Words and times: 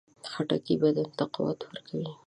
خټکی 0.31 0.75
بدن 0.81 1.07
ته 1.17 1.25
قوت 1.33 1.59
ورکوي. 1.65 2.09